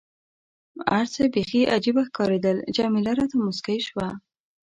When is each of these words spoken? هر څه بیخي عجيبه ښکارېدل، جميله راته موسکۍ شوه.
هر 0.93 1.05
څه 1.13 1.21
بیخي 1.35 1.61
عجيبه 1.75 2.01
ښکارېدل، 2.07 2.57
جميله 2.75 3.11
راته 3.19 3.35
موسکۍ 3.45 3.79
شوه. 3.87 4.07